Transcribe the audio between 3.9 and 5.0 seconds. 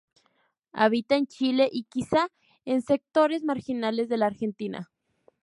de la Argentina.